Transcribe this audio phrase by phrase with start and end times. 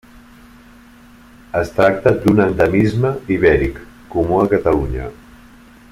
[1.59, 3.79] Es tracta d'un endemisme ibèric,
[4.17, 5.11] comú a Catalunya.